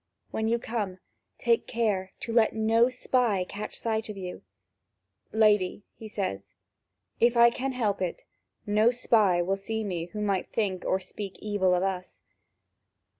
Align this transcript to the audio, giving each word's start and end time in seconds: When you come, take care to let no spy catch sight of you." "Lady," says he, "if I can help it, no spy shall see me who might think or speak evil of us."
When 0.31 0.47
you 0.47 0.57
come, 0.57 0.97
take 1.37 1.67
care 1.67 2.11
to 2.21 2.33
let 2.33 2.53
no 2.55 2.89
spy 2.89 3.43
catch 3.47 3.77
sight 3.77 4.09
of 4.09 4.17
you." 4.17 4.41
"Lady," 5.31 5.83
says 6.07 6.55
he, 7.19 7.27
"if 7.27 7.37
I 7.37 7.51
can 7.51 7.73
help 7.73 8.01
it, 8.01 8.25
no 8.65 8.89
spy 8.89 9.37
shall 9.45 9.57
see 9.57 9.83
me 9.83 10.07
who 10.07 10.19
might 10.21 10.49
think 10.51 10.83
or 10.85 10.99
speak 10.99 11.35
evil 11.37 11.75
of 11.75 11.83
us." 11.83 12.23